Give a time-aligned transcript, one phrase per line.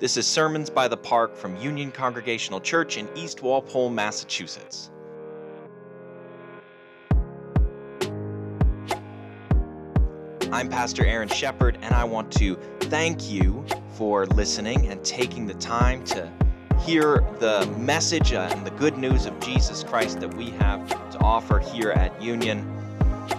[0.00, 4.90] This is Sermons by the Park from Union Congregational Church in East Walpole, Massachusetts.
[10.50, 15.54] I'm Pastor Aaron Shepard, and I want to thank you for listening and taking the
[15.54, 16.28] time to
[16.80, 21.18] hear the message uh, and the good news of Jesus Christ that we have to
[21.20, 22.68] offer here at Union.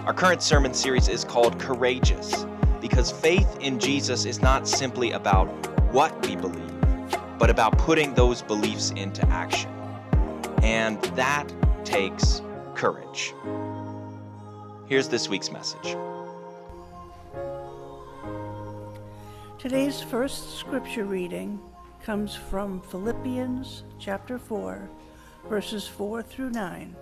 [0.06, 2.46] Our current sermon series is called Courageous
[2.80, 6.80] because faith in Jesus is not simply about what we believe,
[7.38, 9.70] but about putting those beliefs into action.
[10.62, 11.46] And that
[11.84, 12.42] takes
[12.74, 13.34] courage.
[14.88, 15.96] Here's this week's message.
[19.58, 21.60] Today's first scripture reading
[22.02, 24.88] comes from Philippians chapter 4,
[25.48, 26.94] verses 4 through 9.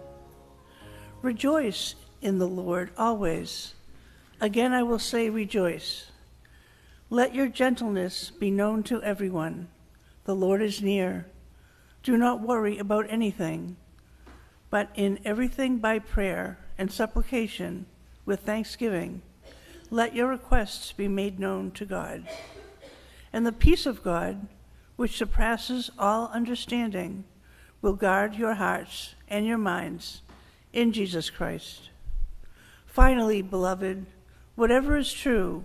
[1.20, 3.74] Rejoice in the Lord always.
[4.40, 6.10] Again, I will say, rejoice.
[7.14, 9.68] Let your gentleness be known to everyone.
[10.24, 11.26] The Lord is near.
[12.02, 13.76] Do not worry about anything,
[14.68, 17.86] but in everything by prayer and supplication
[18.26, 19.22] with thanksgiving,
[19.90, 22.26] let your requests be made known to God.
[23.32, 24.48] And the peace of God,
[24.96, 27.22] which surpasses all understanding,
[27.80, 30.22] will guard your hearts and your minds
[30.72, 31.90] in Jesus Christ.
[32.86, 34.04] Finally, beloved,
[34.56, 35.64] whatever is true,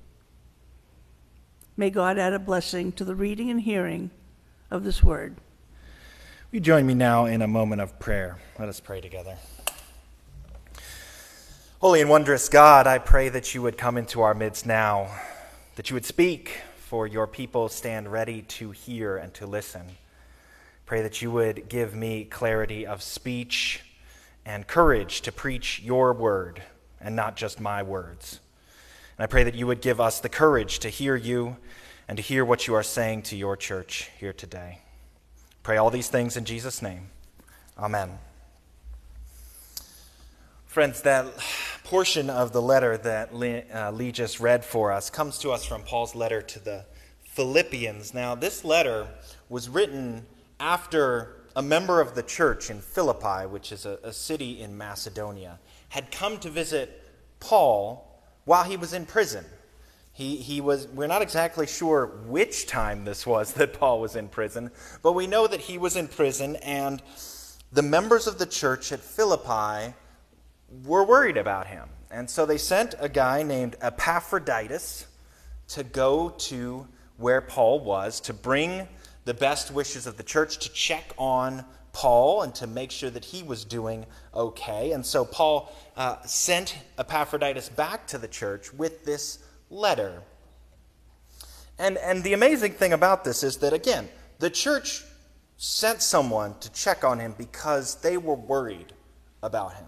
[1.77, 4.11] May God add a blessing to the reading and hearing
[4.69, 5.37] of this word.
[6.51, 8.37] You join me now in a moment of prayer.
[8.59, 9.37] Let us pray together.
[11.79, 15.07] Holy and wondrous God, I pray that you would come into our midst now,
[15.75, 19.95] that you would speak, for your people stand ready to hear and to listen.
[20.85, 23.81] Pray that you would give me clarity of speech
[24.45, 26.61] and courage to preach your word
[26.99, 28.41] and not just my words.
[29.21, 31.57] And I pray that you would give us the courage to hear you
[32.07, 34.79] and to hear what you are saying to your church here today.
[35.61, 37.11] Pray all these things in Jesus' name.
[37.77, 38.17] Amen.
[40.65, 41.27] Friends, that
[41.83, 45.63] portion of the letter that Lee, uh, Lee just read for us comes to us
[45.63, 46.85] from Paul's letter to the
[47.23, 48.15] Philippians.
[48.15, 49.07] Now, this letter
[49.49, 50.25] was written
[50.59, 55.59] after a member of the church in Philippi, which is a, a city in Macedonia,
[55.89, 57.03] had come to visit
[57.39, 58.07] Paul
[58.45, 59.45] while he was in prison.
[60.13, 64.27] He, he was, we're not exactly sure which time this was that Paul was in
[64.27, 64.71] prison,
[65.01, 67.01] but we know that he was in prison, and
[67.71, 69.93] the members of the church at Philippi
[70.85, 71.89] were worried about him.
[72.09, 75.07] And so they sent a guy named Epaphroditus
[75.69, 76.87] to go to
[77.17, 78.87] where Paul was to bring
[79.23, 81.63] the best wishes of the church, to check on
[81.93, 84.91] Paul and to make sure that he was doing okay.
[84.91, 90.21] And so Paul uh, sent Epaphroditus back to the church with this letter.
[91.77, 94.07] And, and the amazing thing about this is that, again,
[94.39, 95.03] the church
[95.57, 98.93] sent someone to check on him because they were worried
[99.43, 99.85] about him.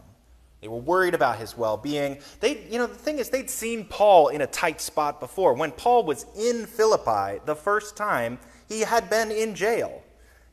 [0.61, 2.19] They were worried about his well being.
[2.39, 5.55] They, you know, the thing is, they'd seen Paul in a tight spot before.
[5.55, 8.39] When Paul was in Philippi the first time,
[8.69, 10.02] he had been in jail.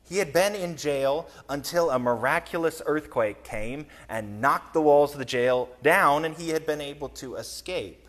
[0.07, 5.19] He had been in jail until a miraculous earthquake came and knocked the walls of
[5.19, 8.07] the jail down, and he had been able to escape.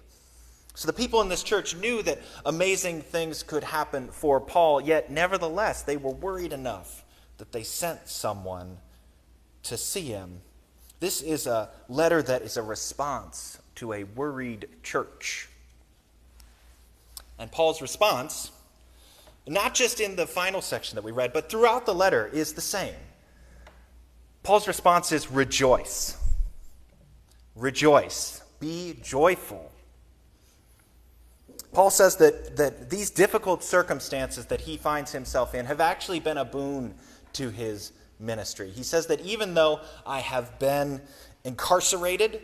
[0.74, 5.10] So the people in this church knew that amazing things could happen for Paul, yet
[5.10, 7.04] nevertheless, they were worried enough
[7.38, 8.78] that they sent someone
[9.64, 10.40] to see him.
[10.98, 15.48] This is a letter that is a response to a worried church.
[17.38, 18.50] And Paul's response,
[19.46, 22.60] not just in the final section that we read, but throughout the letter, is the
[22.60, 22.94] same.
[24.42, 26.16] Paul's response is rejoice.
[27.54, 28.42] Rejoice.
[28.60, 29.70] Be joyful.
[31.72, 36.36] Paul says that, that these difficult circumstances that he finds himself in have actually been
[36.36, 36.94] a boon
[37.34, 38.70] to his ministry.
[38.70, 41.00] He says that even though I have been
[41.44, 42.42] incarcerated,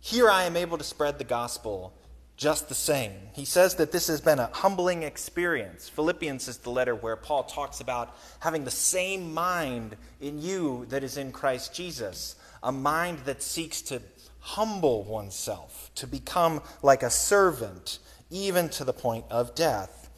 [0.00, 1.92] here I am able to spread the gospel
[2.40, 3.12] just the same.
[3.34, 5.90] He says that this has been a humbling experience.
[5.90, 11.04] Philippians is the letter where Paul talks about having the same mind in you that
[11.04, 14.00] is in Christ Jesus, a mind that seeks to
[14.38, 17.98] humble oneself, to become like a servant,
[18.30, 20.08] even to the point of death.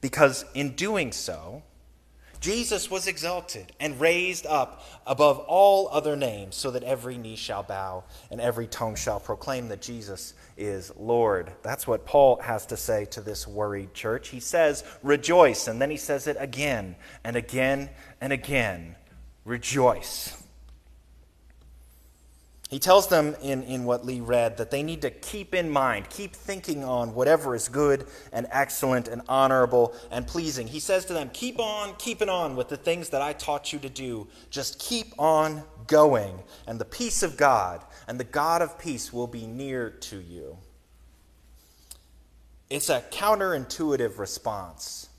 [0.00, 1.64] Because in doing so,
[2.42, 7.62] Jesus was exalted and raised up above all other names, so that every knee shall
[7.62, 8.02] bow
[8.32, 11.52] and every tongue shall proclaim that Jesus is Lord.
[11.62, 14.28] That's what Paul has to say to this worried church.
[14.28, 17.90] He says, Rejoice, and then he says it again and again
[18.20, 18.96] and again.
[19.44, 20.41] Rejoice.
[22.72, 26.08] He tells them in, in what Lee read that they need to keep in mind,
[26.08, 30.66] keep thinking on whatever is good and excellent and honorable and pleasing.
[30.66, 33.78] He says to them, Keep on keeping on with the things that I taught you
[33.80, 34.26] to do.
[34.48, 39.26] Just keep on going, and the peace of God and the God of peace will
[39.26, 40.56] be near to you.
[42.70, 45.10] It's a counterintuitive response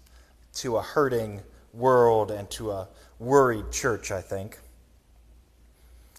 [0.55, 2.87] to a hurting world and to a
[3.19, 4.57] worried church, I think.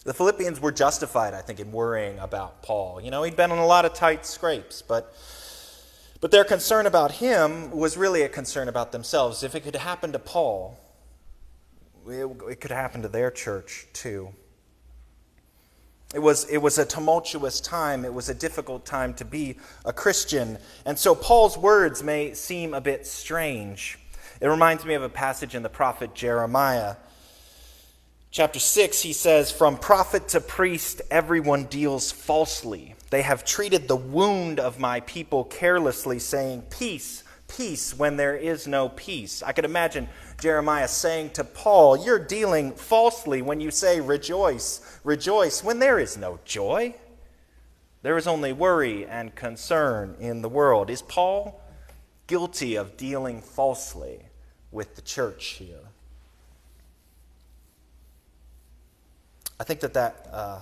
[0.05, 3.01] The Philippians were justified, I think, in worrying about Paul.
[3.01, 5.15] You know, he'd been in a lot of tight scrapes, but,
[6.21, 9.43] but their concern about him was really a concern about themselves.
[9.43, 10.79] If it could happen to Paul,
[12.07, 14.29] it, it could happen to their church too.
[16.15, 18.05] It was, it was a tumultuous time.
[18.05, 19.57] It was a difficult time to be
[19.87, 20.59] a Christian.
[20.85, 23.99] And so Paul's words may seem a bit strange.
[24.41, 26.97] It reminds me of a passage in the prophet Jeremiah
[28.35, 32.97] chapter 6, he says, From prophet to priest, everyone deals falsely.
[33.11, 38.67] They have treated the wound of my people carelessly, saying, Peace, peace, when there is
[38.67, 39.41] no peace.
[39.45, 40.09] I could imagine
[40.41, 46.17] Jeremiah saying to Paul, You're dealing falsely when you say, Rejoice, rejoice, when there is
[46.17, 46.97] no joy.
[48.03, 50.91] There is only worry and concern in the world.
[50.91, 51.63] Is Paul
[52.27, 54.27] guilty of dealing falsely
[54.73, 55.94] with the church here?
[59.59, 60.61] I think that that, uh,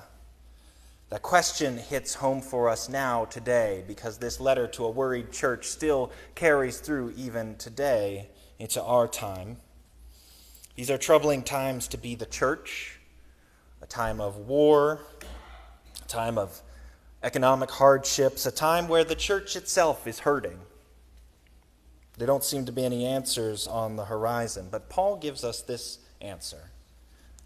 [1.09, 5.67] that question hits home for us now, today, because this letter to a worried church
[5.67, 8.29] still carries through even today
[8.59, 9.56] into our time.
[10.75, 12.99] These are troubling times to be the church,
[13.81, 15.00] a time of war,
[16.03, 16.61] a time of
[17.23, 20.59] economic hardships, a time where the church itself is hurting.
[22.19, 25.99] There don't seem to be any answers on the horizon, but Paul gives us this
[26.21, 26.72] answer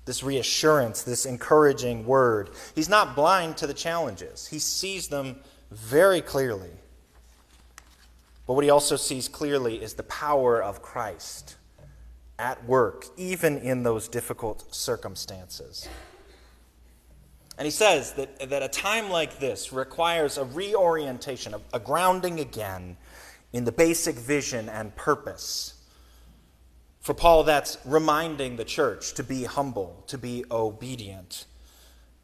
[0.06, 2.50] this reassurance, this encouraging word.
[2.74, 5.36] He's not blind to the challenges, he sees them
[5.70, 6.70] very clearly.
[8.46, 11.56] But what he also sees clearly is the power of Christ
[12.38, 15.88] at work, even in those difficult circumstances.
[17.58, 22.38] And he says that, that a time like this requires a reorientation, a, a grounding
[22.38, 22.96] again
[23.52, 25.75] in the basic vision and purpose
[27.06, 31.44] for Paul, that's reminding the church to be humble, to be obedient,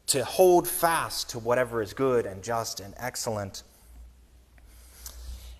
[0.07, 3.63] to hold fast to whatever is good and just and excellent.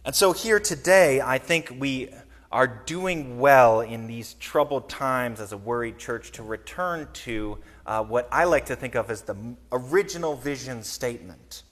[0.04, 2.10] And so, here today, I think we
[2.52, 8.04] are doing well in these troubled times as a worried church to return to uh,
[8.04, 9.38] what I like to think of as the
[9.72, 11.64] original vision statement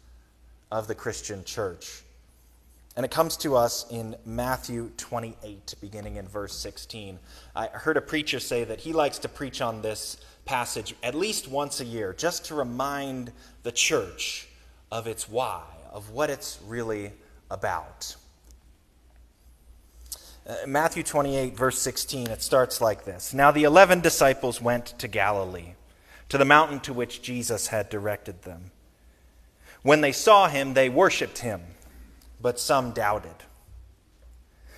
[0.71, 2.03] of the Christian church.
[2.95, 7.19] And it comes to us in Matthew 28, beginning in verse 16.
[7.55, 11.47] I heard a preacher say that he likes to preach on this passage at least
[11.47, 13.31] once a year, just to remind
[13.63, 14.49] the church
[14.91, 17.13] of its why, of what it's really
[17.49, 18.15] about.
[20.45, 25.07] Uh, Matthew 28, verse 16, it starts like this Now the eleven disciples went to
[25.07, 25.75] Galilee,
[26.27, 28.71] to the mountain to which Jesus had directed them.
[29.81, 31.61] When they saw him, they worshiped him
[32.41, 33.35] but some doubted.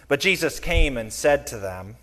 [0.08, 1.96] But Jesus came and said to them,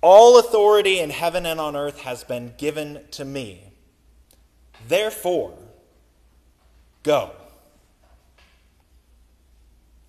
[0.00, 3.72] All authority in heaven and on earth has been given to me.
[4.86, 5.54] Therefore,
[7.02, 7.32] go.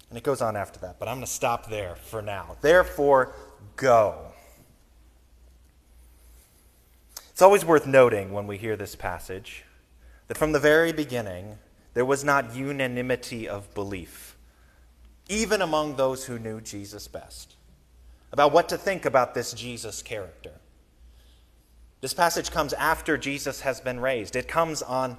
[0.09, 2.57] And it goes on after that, but I'm going to stop there for now.
[2.61, 3.33] Therefore,
[3.75, 4.31] go.
[7.29, 9.63] It's always worth noting when we hear this passage
[10.27, 11.57] that from the very beginning,
[11.93, 14.26] there was not unanimity of belief
[15.29, 17.55] even among those who knew Jesus best,
[18.31, 20.51] about what to think about this Jesus character.
[22.01, 24.35] This passage comes after Jesus has been raised.
[24.35, 25.17] It comes on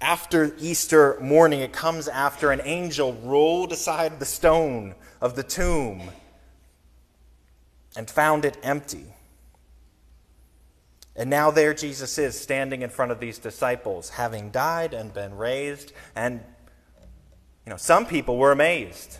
[0.00, 1.60] after Easter morning.
[1.60, 6.10] It comes after an angel rolled aside the stone of the tomb
[7.96, 9.04] and found it empty.
[11.14, 15.36] And now there Jesus is standing in front of these disciples, having died and been
[15.36, 15.92] raised.
[16.14, 16.40] And,
[17.66, 19.18] you know, some people were amazed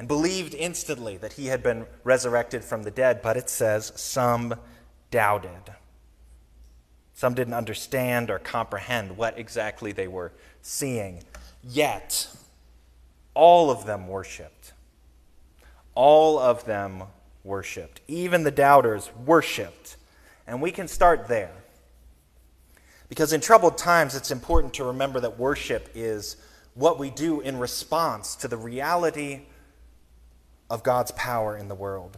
[0.00, 4.54] and believed instantly that he had been resurrected from the dead, but it says some
[5.10, 5.74] doubted.
[7.12, 11.22] Some didn't understand or comprehend what exactly they were seeing.
[11.62, 12.28] Yet,
[13.34, 14.72] all of them worshiped.
[15.94, 17.02] All of them
[17.44, 18.00] worshiped.
[18.08, 19.98] Even the doubters worshiped
[20.46, 21.52] And we can start there.
[23.10, 26.38] Because in troubled times, it's important to remember that worship is
[26.72, 29.42] what we do in response to the reality
[30.70, 32.16] of God's power in the world.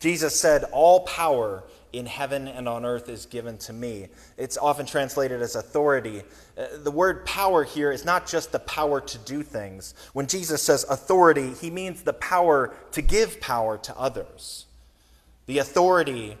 [0.00, 4.08] Jesus said, All power in heaven and on earth is given to me.
[4.36, 6.22] It's often translated as authority.
[6.56, 9.94] Uh, the word power here is not just the power to do things.
[10.12, 14.66] When Jesus says authority, he means the power to give power to others,
[15.46, 16.36] the authority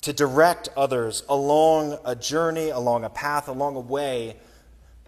[0.00, 4.36] to direct others along a journey, along a path, along a way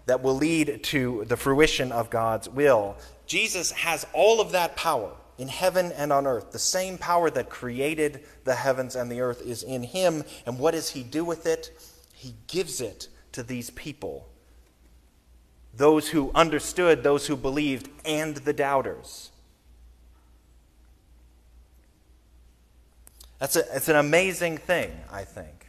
[0.05, 2.95] that will lead to the fruition of God's will.
[3.27, 6.51] Jesus has all of that power in heaven and on earth.
[6.51, 10.23] The same power that created the heavens and the earth is in him.
[10.45, 11.71] And what does he do with it?
[12.13, 14.27] He gives it to these people
[15.77, 19.31] those who understood, those who believed, and the doubters.
[23.39, 25.67] That's a, it's an amazing thing, I think.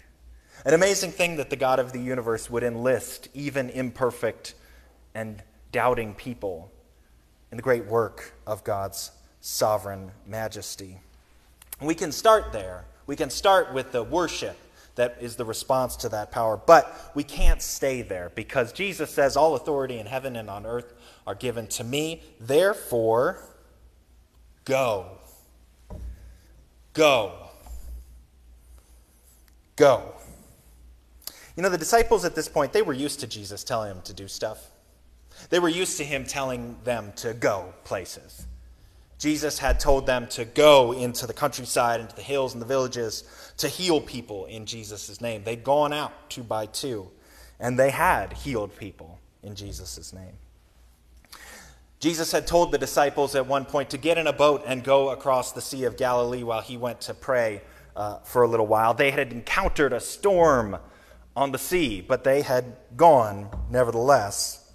[0.64, 4.54] An amazing thing that the God of the universe would enlist even imperfect
[5.12, 6.70] and doubting people
[7.50, 9.10] in the great work of God's
[9.40, 10.98] sovereign majesty.
[11.80, 12.84] We can start there.
[13.06, 14.56] We can start with the worship
[14.96, 16.56] that is the response to that power.
[16.56, 20.92] But we can't stay there because Jesus says, All authority in heaven and on earth
[21.26, 22.22] are given to me.
[22.40, 23.42] Therefore,
[24.64, 25.18] go.
[26.94, 27.32] Go.
[29.76, 30.14] Go.
[31.56, 34.12] You know, the disciples at this point, they were used to Jesus telling them to
[34.12, 34.70] do stuff.
[35.50, 38.46] They were used to him telling them to go places.
[39.18, 43.24] Jesus had told them to go into the countryside, into the hills and the villages
[43.58, 45.42] to heal people in Jesus' name.
[45.44, 47.10] They'd gone out two by two,
[47.58, 50.34] and they had healed people in Jesus' name.
[51.98, 55.08] Jesus had told the disciples at one point to get in a boat and go
[55.10, 57.62] across the Sea of Galilee while he went to pray
[57.96, 58.92] uh, for a little while.
[58.92, 60.76] They had encountered a storm
[61.34, 64.65] on the sea, but they had gone nevertheless.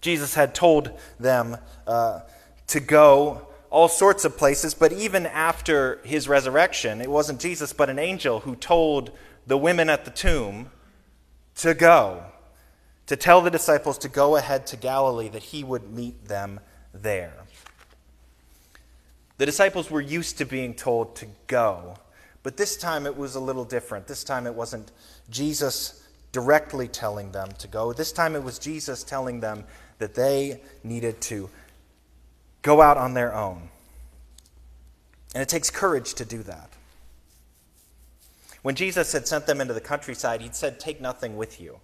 [0.00, 1.56] Jesus had told them.
[1.86, 2.20] Uh,
[2.68, 7.90] to go all sorts of places, but even after his resurrection, it wasn't Jesus, but
[7.90, 9.10] an angel who told
[9.46, 10.70] the women at the tomb
[11.56, 12.24] to go,
[13.06, 16.60] to tell the disciples to go ahead to Galilee, that he would meet them
[16.92, 17.34] there.
[19.38, 21.96] The disciples were used to being told to go,
[22.42, 24.06] but this time it was a little different.
[24.06, 24.92] This time it wasn't
[25.28, 26.05] Jesus
[26.36, 27.94] directly telling them to go.
[27.94, 29.64] This time it was Jesus telling them
[29.96, 31.48] that they needed to
[32.60, 33.70] go out on their own.
[35.34, 36.68] And it takes courage to do that.
[38.60, 41.80] When Jesus had sent them into the countryside, he'd said, Take nothing with you.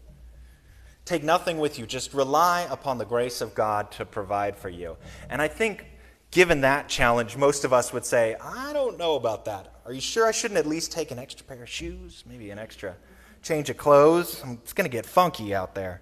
[1.06, 1.87] Take nothing with you.
[1.87, 4.99] Just rely upon the grace of God to provide for you.
[5.30, 5.87] And I think,
[6.30, 9.73] given that challenge, most of us would say, I don't know about that.
[9.87, 12.23] Are you sure I shouldn't at least take an extra pair of shoes?
[12.28, 12.97] Maybe an extra
[13.42, 14.42] change of clothes?
[14.62, 16.00] It's going to get funky out there.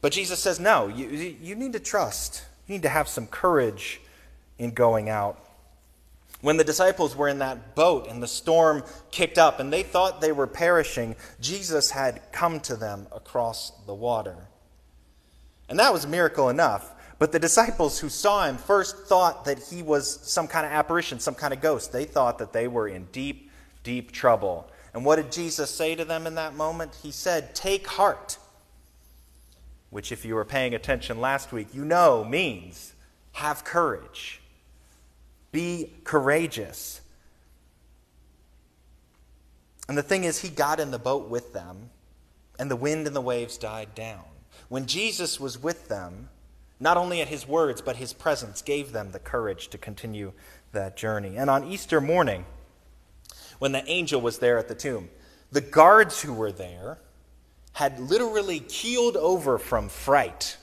[0.00, 1.08] But Jesus says, No, you,
[1.40, 2.44] you need to trust.
[2.66, 4.00] You need to have some courage
[4.58, 5.44] in going out.
[6.40, 10.20] When the disciples were in that boat and the storm kicked up and they thought
[10.20, 14.36] they were perishing, Jesus had come to them across the water.
[15.68, 16.94] And that was miracle enough.
[17.18, 21.18] But the disciples who saw him first thought that he was some kind of apparition,
[21.18, 21.92] some kind of ghost.
[21.92, 23.50] They thought that they were in deep,
[23.82, 24.70] deep trouble.
[24.94, 26.96] And what did Jesus say to them in that moment?
[27.02, 28.38] He said, Take heart
[29.90, 32.94] which, if you were paying attention last week, you know means
[33.32, 34.40] have courage,
[35.52, 37.00] be courageous.
[39.88, 41.90] And the thing is, he got in the boat with them,
[42.58, 44.24] and the wind and the waves died down.
[44.68, 46.28] When Jesus was with them,
[46.80, 50.32] not only at his words, but his presence gave them the courage to continue
[50.72, 51.36] that journey.
[51.36, 52.44] And on Easter morning,
[53.58, 55.08] when the angel was there at the tomb,
[55.50, 56.98] the guards who were there
[57.72, 60.56] had literally keeled over from fright.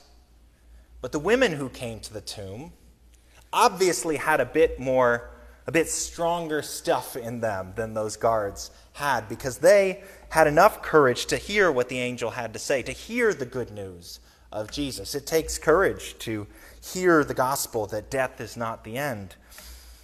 [1.00, 2.72] But the women who came to the tomb
[3.52, 5.30] obviously had a bit more,
[5.66, 11.26] a bit stronger stuff in them than those guards had because they had enough courage
[11.26, 14.20] to hear what the angel had to say, to hear the good news
[14.52, 15.14] of Jesus.
[15.14, 16.46] It takes courage to
[16.92, 19.36] hear the gospel that death is not the end,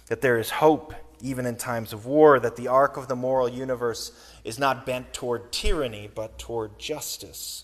[0.07, 3.47] that there is hope even in times of war, that the arc of the moral
[3.47, 4.11] universe
[4.43, 7.63] is not bent toward tyranny, but toward justice.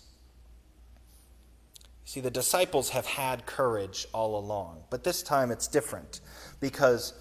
[2.06, 6.20] See, the disciples have had courage all along, but this time it's different
[6.58, 7.12] because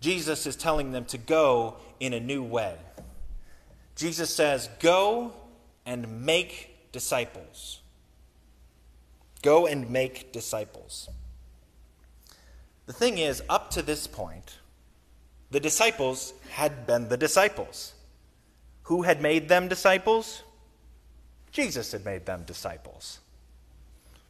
[0.00, 2.76] Jesus is telling them to go in a new way.
[3.94, 5.32] Jesus says, Go
[5.86, 7.80] and make disciples.
[9.42, 11.08] Go and make disciples.
[12.86, 14.58] The thing is, up to this point,
[15.54, 17.92] the disciples had been the disciples.
[18.82, 20.42] Who had made them disciples?
[21.52, 23.20] Jesus had made them disciples.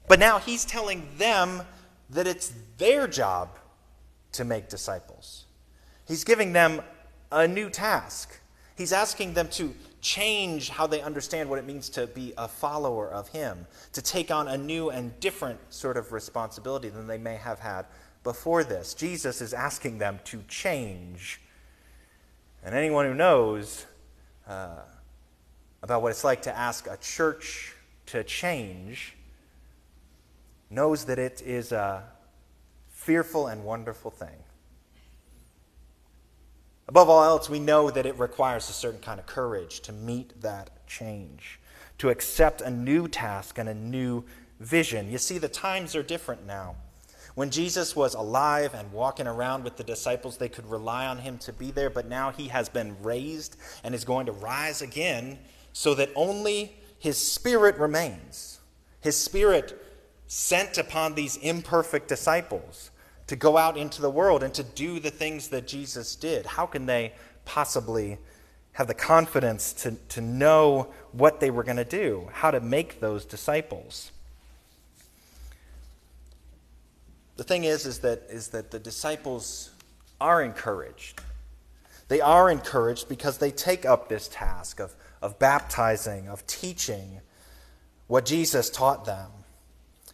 [0.06, 1.62] But now he's telling them
[2.10, 3.48] that it's their job
[4.32, 5.46] to make disciples.
[6.06, 6.82] He's giving them
[7.32, 8.38] a new task.
[8.76, 13.08] He's asking them to change how they understand what it means to be a follower
[13.08, 17.36] of Him, to take on a new and different sort of responsibility than they may
[17.36, 17.86] have had
[18.24, 18.94] before this.
[18.94, 21.40] Jesus is asking them to change.
[22.64, 23.86] And anyone who knows
[24.48, 24.80] uh,
[25.82, 27.74] about what it's like to ask a church
[28.06, 29.14] to change
[30.70, 32.02] knows that it is a
[32.88, 34.36] fearful and wonderful thing.
[36.88, 40.40] Above all else, we know that it requires a certain kind of courage to meet
[40.42, 41.60] that change,
[41.98, 44.24] to accept a new task and a new
[44.60, 45.10] vision.
[45.10, 46.76] You see, the times are different now.
[47.34, 51.38] When Jesus was alive and walking around with the disciples, they could rely on him
[51.38, 55.38] to be there, but now he has been raised and is going to rise again
[55.72, 58.60] so that only his spirit remains.
[59.00, 59.84] His spirit
[60.28, 62.90] sent upon these imperfect disciples
[63.26, 66.46] to go out into the world and to do the things that Jesus did.
[66.46, 67.14] How can they
[67.44, 68.18] possibly
[68.72, 73.00] have the confidence to, to know what they were going to do, how to make
[73.00, 74.12] those disciples?
[77.36, 79.70] The thing is, is that, is that the disciples
[80.20, 81.20] are encouraged.
[82.08, 87.20] They are encouraged because they take up this task of, of baptizing, of teaching
[88.06, 89.30] what Jesus taught them.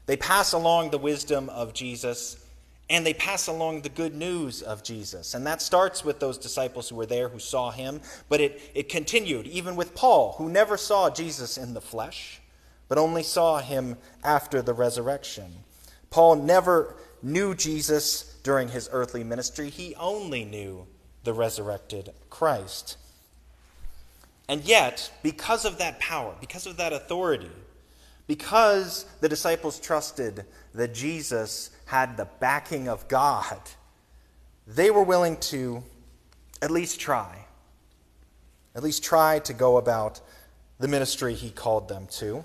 [0.06, 2.44] They pass along the wisdom of Jesus
[2.88, 5.34] and they pass along the good news of Jesus.
[5.34, 8.88] And that starts with those disciples who were there who saw him, but it, it
[8.88, 12.40] continued even with Paul, who never saw Jesus in the flesh,
[12.88, 15.52] but only saw him after the resurrection.
[16.10, 20.86] Paul never knew Jesus during his earthly ministry, he only knew
[21.24, 22.96] the resurrected Christ.
[24.48, 27.50] And yet, because of that power, because of that authority,
[28.26, 33.60] because the disciples trusted that Jesus had the backing of God,
[34.66, 35.82] they were willing to
[36.62, 37.46] at least try.
[38.74, 40.20] At least try to go about
[40.78, 42.44] the ministry he called them to.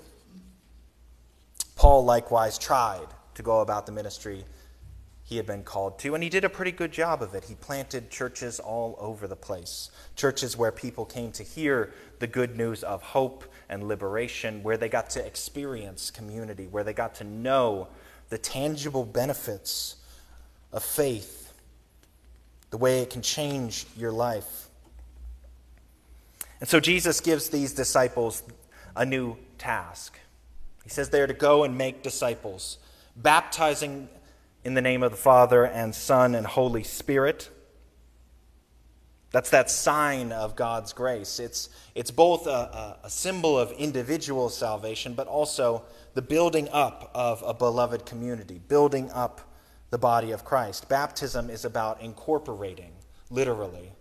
[1.76, 4.44] Paul likewise tried to go about the ministry
[5.26, 7.44] he had been called to, and he did a pretty good job of it.
[7.44, 12.56] He planted churches all over the place, churches where people came to hear the good
[12.56, 17.24] news of hope and liberation, where they got to experience community, where they got to
[17.24, 17.88] know
[18.28, 19.96] the tangible benefits
[20.72, 21.52] of faith,
[22.70, 24.68] the way it can change your life.
[26.60, 28.44] And so Jesus gives these disciples
[28.94, 30.20] a new task.
[30.84, 32.78] He says they are to go and make disciples,
[33.16, 34.08] baptizing
[34.66, 37.50] in the name of the Father and Son and Holy Spirit.
[39.30, 41.38] That's that sign of God's grace.
[41.38, 47.12] It's, it's both a, a, a symbol of individual salvation, but also the building up
[47.14, 49.40] of a beloved community, building up
[49.90, 50.88] the body of Christ.
[50.88, 52.90] Baptism is about incorporating,
[53.30, 53.92] literally,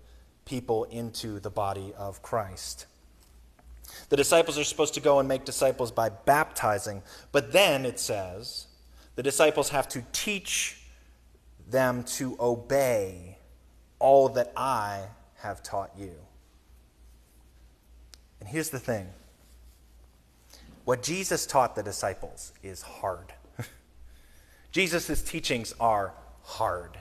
[0.45, 2.87] people into the body of Christ.
[4.09, 8.65] The disciples are supposed to go and make disciples by baptizing, but then it says
[9.15, 10.81] the disciples have to teach
[11.67, 13.37] them to obey
[13.99, 15.05] all that I
[15.37, 16.13] have taught you.
[18.39, 19.09] And here's the thing
[20.83, 23.33] what Jesus taught the disciples is hard.
[24.71, 26.99] Jesus' teachings are hard.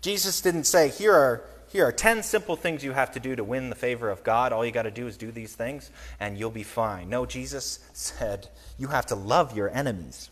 [0.00, 3.42] Jesus didn't say, here are, here are 10 simple things you have to do to
[3.42, 4.52] win the favor of God.
[4.52, 7.08] All you got to do is do these things and you'll be fine.
[7.08, 8.48] No, Jesus said,
[8.78, 10.30] you have to love your enemies.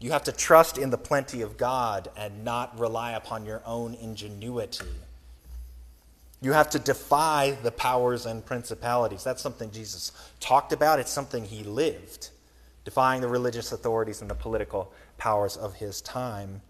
[0.00, 3.94] You have to trust in the plenty of God and not rely upon your own
[3.94, 4.86] ingenuity.
[6.40, 9.24] You have to defy the powers and principalities.
[9.24, 12.30] That's something Jesus talked about, it's something he lived,
[12.84, 16.62] defying the religious authorities and the political powers of his time.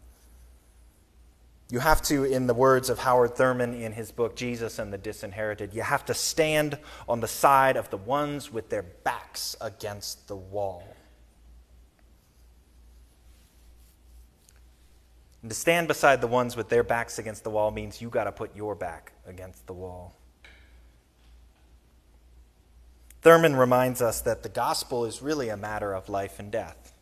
[1.70, 4.96] You have to, in the words of Howard Thurman in his book Jesus and the
[4.96, 10.28] Disinherited, you have to stand on the side of the ones with their backs against
[10.28, 10.82] the wall.
[15.42, 18.24] And to stand beside the ones with their backs against the wall means you got
[18.24, 20.16] to put your back against the wall.
[23.22, 26.92] Thurman reminds us that the gospel is really a matter of life and death.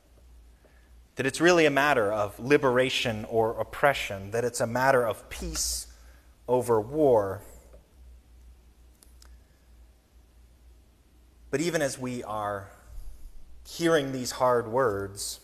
[1.17, 5.87] That it's really a matter of liberation or oppression, that it's a matter of peace
[6.47, 7.41] over war.
[11.51, 12.69] But even as we are
[13.67, 15.41] hearing these hard words,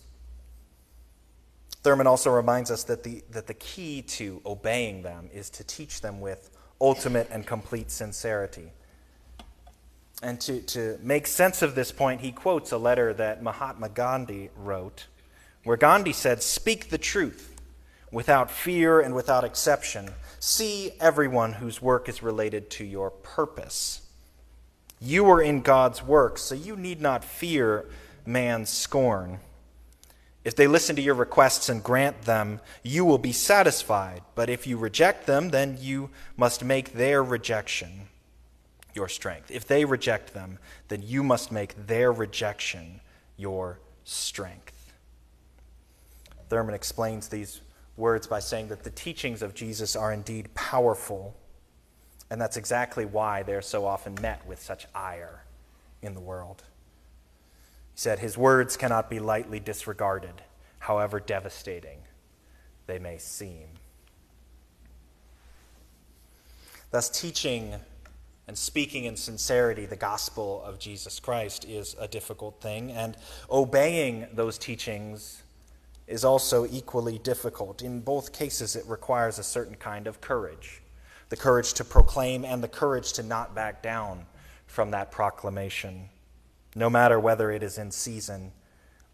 [1.82, 6.00] Thurman also reminds us that the, that the key to obeying them is to teach
[6.00, 8.72] them with ultimate and complete sincerity.
[10.22, 14.50] And to, to make sense of this point, he quotes a letter that Mahatma Gandhi
[14.56, 15.06] wrote,
[15.64, 17.60] where Gandhi said, Speak the truth
[18.12, 20.10] without fear and without exception.
[20.38, 24.02] See everyone whose work is related to your purpose.
[25.00, 27.86] You are in God's work, so you need not fear
[28.24, 29.40] man's scorn.
[30.44, 34.22] If they listen to your requests and grant them, you will be satisfied.
[34.34, 38.08] But if you reject them, then you must make their rejection
[38.94, 39.50] your strength.
[39.50, 43.00] If they reject them, then you must make their rejection
[43.36, 44.92] your strength.
[46.48, 47.60] Thurman explains these
[47.96, 51.36] words by saying that the teachings of Jesus are indeed powerful,
[52.30, 55.44] and that's exactly why they're so often met with such ire
[56.02, 56.64] in the world.
[57.94, 60.42] He said, His words cannot be lightly disregarded,
[60.78, 61.98] however devastating
[62.86, 63.68] they may seem.
[66.90, 67.74] Thus, teaching
[68.48, 73.16] and speaking in sincerity the gospel of Jesus Christ is a difficult thing, and
[73.50, 75.42] obeying those teachings
[76.06, 77.80] is also equally difficult.
[77.80, 80.82] In both cases, it requires a certain kind of courage
[81.30, 84.26] the courage to proclaim and the courage to not back down
[84.66, 86.10] from that proclamation
[86.74, 88.52] no matter whether it is in season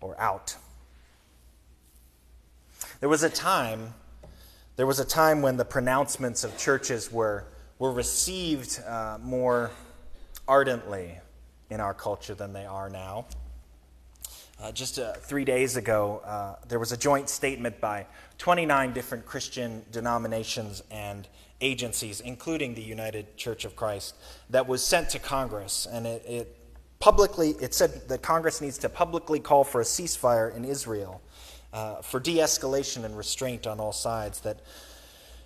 [0.01, 0.57] or out.
[3.01, 3.94] There was a time,
[4.77, 7.44] there was a time when the pronouncements of churches were,
[7.79, 9.71] were received uh, more
[10.47, 11.18] ardently
[11.71, 13.27] in our culture than they are now.
[14.61, 18.05] Uh, just uh, three days ago, uh, there was a joint statement by
[18.38, 21.29] 29 different Christian denominations and
[21.61, 24.16] agencies, including the United Church of Christ,
[24.51, 25.87] that was sent to Congress.
[25.88, 26.58] And it, it
[27.01, 31.21] publicly, it said that Congress needs to publicly call for a ceasefire in Israel,
[31.73, 34.61] uh, for de escalation and restraint on all sides, that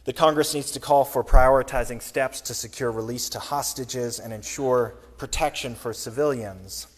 [0.05, 4.95] the Congress needs to call for prioritizing steps to secure release to hostages and ensure
[5.17, 6.89] protection for civilians,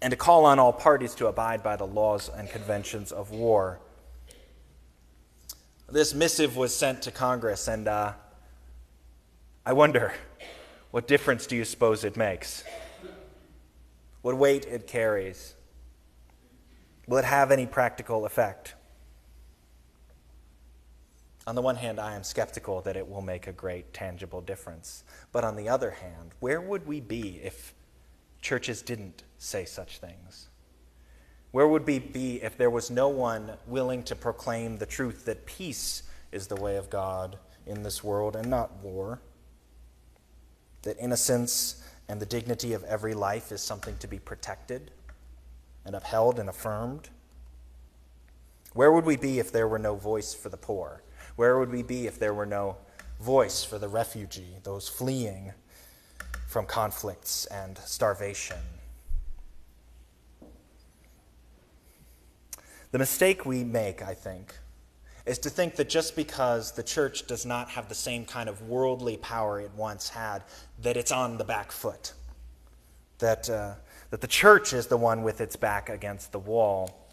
[0.00, 3.80] and to call on all parties to abide by the laws and conventions of war.
[5.90, 8.12] This missive was sent to Congress, and uh,
[9.66, 10.14] I wonder
[10.90, 12.64] what difference do you suppose it makes?
[14.22, 15.54] What weight it carries.
[17.06, 18.74] Will it have any practical effect?
[21.46, 25.02] On the one hand, I am skeptical that it will make a great tangible difference.
[25.32, 27.74] But on the other hand, where would we be if
[28.42, 30.48] churches didn't say such things?
[31.50, 35.46] Where would we be if there was no one willing to proclaim the truth that
[35.46, 36.02] peace
[36.32, 39.20] is the way of God in this world and not war?
[40.82, 44.90] That innocence and the dignity of every life is something to be protected
[45.84, 47.10] and upheld and affirmed?
[48.74, 51.02] Where would we be if there were no voice for the poor?
[51.36, 52.76] Where would we be if there were no
[53.20, 55.52] voice for the refugee, those fleeing
[56.46, 58.58] from conflicts and starvation?
[62.90, 64.54] The mistake we make, I think,
[65.28, 68.62] is to think that just because the church does not have the same kind of
[68.62, 70.42] worldly power it once had,
[70.82, 72.14] that it's on the back foot.
[73.18, 73.74] That, uh,
[74.10, 77.08] that the church is the one with its back against the wall.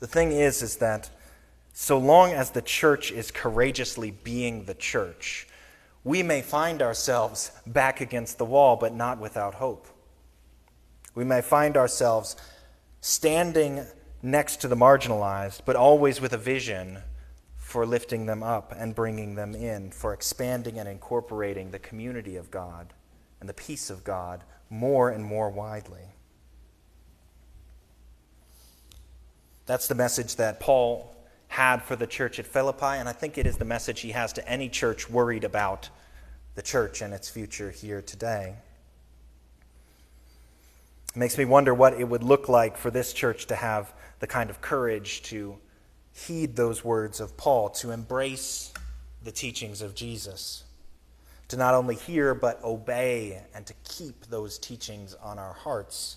[0.00, 1.08] The thing is, is that
[1.72, 5.46] so long as the church is courageously being the church,
[6.02, 9.86] we may find ourselves back against the wall, but not without hope.
[11.14, 12.34] We may find ourselves
[13.00, 13.84] standing
[14.22, 16.98] next to the marginalized, but always with a vision
[17.70, 22.50] for lifting them up and bringing them in, for expanding and incorporating the community of
[22.50, 22.92] God
[23.38, 26.02] and the peace of God more and more widely.
[29.66, 31.14] That's the message that Paul
[31.46, 34.32] had for the church at Philippi, and I think it is the message he has
[34.32, 35.90] to any church worried about
[36.56, 38.56] the church and its future here today.
[41.14, 44.26] It makes me wonder what it would look like for this church to have the
[44.26, 45.56] kind of courage to
[46.26, 48.72] heed those words of Paul, to embrace
[49.22, 50.64] the teachings of Jesus,
[51.48, 56.16] to not only hear but obey and to keep those teachings on our hearts,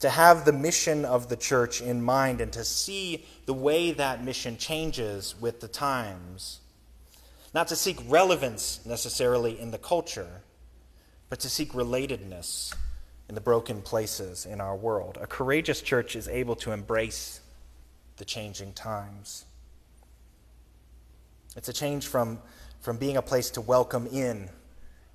[0.00, 4.22] to have the mission of the church in mind and to see the way that
[4.22, 6.60] mission changes with the times.
[7.54, 10.42] Not to seek relevance necessarily in the culture,
[11.30, 12.74] but to seek relatedness
[13.28, 15.18] in the broken places in our world.
[15.20, 17.40] A courageous church is able to embrace
[18.16, 19.44] the changing times.
[21.56, 22.38] It's a change from,
[22.80, 24.50] from being a place to welcome in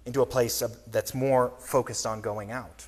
[0.05, 2.87] into a place of, that's more focused on going out.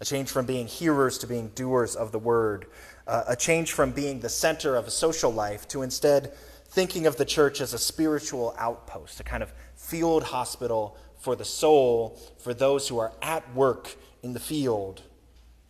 [0.00, 2.66] a change from being hearers to being doers of the word,
[3.06, 6.32] uh, a change from being the center of a social life to instead
[6.68, 11.44] thinking of the church as a spiritual outpost, a kind of field hospital for the
[11.44, 15.02] soul, for those who are at work in the field,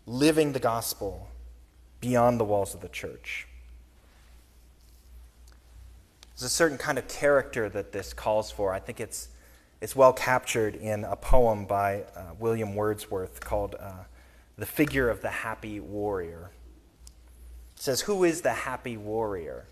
[0.06, 1.28] living the gospel
[2.04, 3.48] beyond the walls of the church.
[6.34, 8.74] There's a certain kind of character that this calls for.
[8.74, 9.28] I think it's,
[9.80, 14.04] it's well captured in a poem by uh, William Wordsworth called uh,
[14.58, 16.50] The Figure of the Happy Warrior.
[17.76, 19.64] It says, Who is the happy warrior?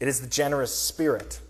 [0.00, 1.40] It is the generous spirit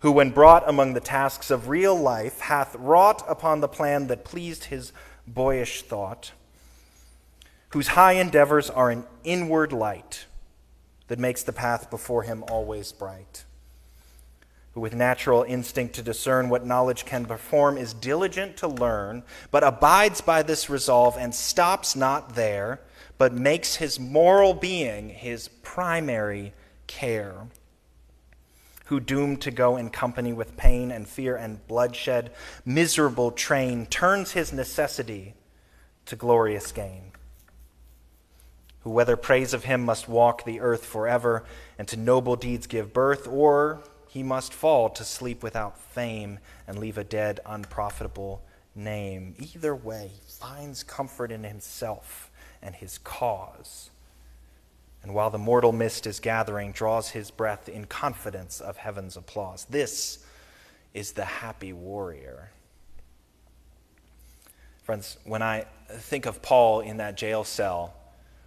[0.00, 4.24] who, when brought among the tasks of real life, hath wrought upon the plan that
[4.24, 4.92] pleased his
[5.26, 6.32] boyish thought,
[7.72, 10.26] whose high endeavors are an inward light
[11.08, 13.44] that makes the path before him always bright,
[14.72, 19.64] who with natural instinct to discern what knowledge can perform is diligent to learn, but
[19.64, 22.80] abides by this resolve and stops not there,
[23.16, 26.52] but makes his moral being his primary
[26.86, 27.46] care
[28.86, 32.30] who doomed to go in company with pain and fear and bloodshed,
[32.66, 35.32] miserable train, turns his necessity
[36.04, 37.11] to glorious gain
[38.82, 41.44] who, whether praise of him must walk the earth forever
[41.78, 46.78] and to noble deeds give birth, or he must fall to sleep without fame and
[46.78, 48.42] leave a dead, unprofitable
[48.74, 49.34] name.
[49.38, 53.90] Either way, he finds comfort in himself and his cause.
[55.02, 59.64] And while the mortal mist is gathering, draws his breath in confidence of heaven's applause.
[59.64, 60.24] This
[60.94, 62.50] is the happy warrior.
[64.84, 67.94] Friends, when I think of Paul in that jail cell,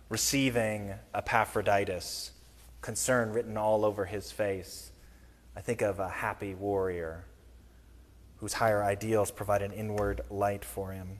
[0.09, 2.31] receiving Epaphroditus,
[2.81, 4.91] concern written all over his face.
[5.55, 7.25] I think of a happy warrior
[8.37, 11.19] whose higher ideals provide an inward light for him,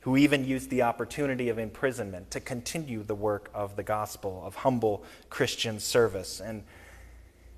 [0.00, 4.56] who even used the opportunity of imprisonment to continue the work of the gospel, of
[4.56, 6.64] humble Christian service, and,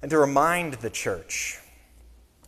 [0.03, 1.61] and to remind the church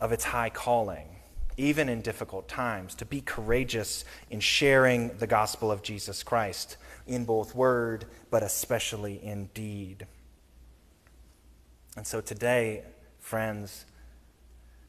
[0.01, 1.14] of its high calling,
[1.57, 7.25] even in difficult times, to be courageous in sharing the gospel of Jesus Christ in
[7.25, 10.07] both word, but especially in deed.
[11.95, 12.83] And so today,
[13.19, 13.85] friends,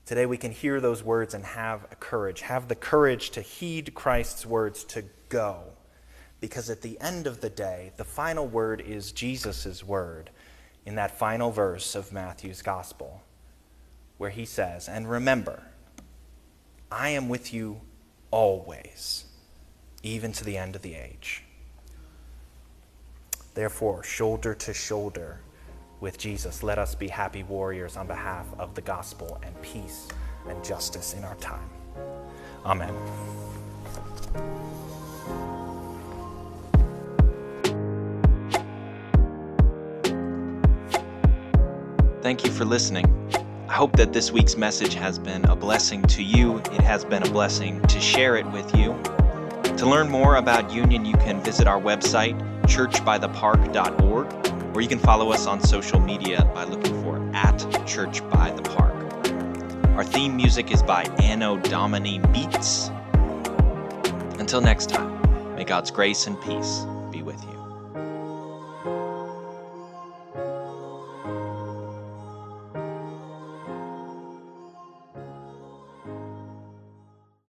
[0.07, 2.41] today we can hear those words and have courage.
[2.41, 5.63] Have the courage to heed Christ's words to go.
[6.41, 10.31] Because at the end of the day, the final word is Jesus' word
[10.85, 13.23] in that final verse of Matthew's gospel,
[14.19, 15.63] where he says, And remember,
[16.91, 17.81] I am with you
[18.31, 19.25] always,
[20.03, 21.43] even to the end of the age.
[23.55, 25.41] Therefore, shoulder to shoulder
[26.01, 30.09] with Jesus, let us be happy warriors on behalf of the gospel and peace
[30.49, 31.69] and justice in our time.
[32.65, 32.95] Amen.
[42.23, 43.07] Thank you for listening.
[43.77, 46.61] I hope that this week's message has been a blessing to you.
[46.61, 48.99] It has been a blessing to share it with you.
[49.77, 55.31] To learn more about Union, you can visit our website, churchbythepark.org, or you can follow
[55.31, 58.95] us on social media by looking for at Church by the Park.
[59.95, 62.89] Our theme music is by Anno Domini Beats.
[64.39, 65.21] Until next time,
[65.55, 66.87] may God's grace and peace